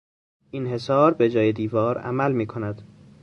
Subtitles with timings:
[0.51, 2.81] این حصار به جای دیوار عمل میکند.